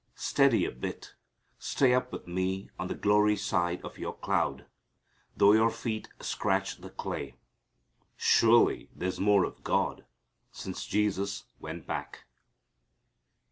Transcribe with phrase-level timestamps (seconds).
[0.15, 1.13] Steady a bit.
[1.59, 4.65] Stay up with Me on the glory side of your cloud,
[5.37, 7.35] though your feet scratch the clay."
[8.17, 10.05] Surely there's more of God
[10.51, 12.23] since Jesus went back!